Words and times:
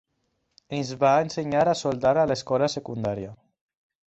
Ens 0.77 0.93
van 1.03 1.19
ensenyar 1.25 1.61
a 1.67 1.75
soldar 1.83 2.15
a 2.23 2.27
l'escola 2.33 2.71
secundària. 2.79 3.37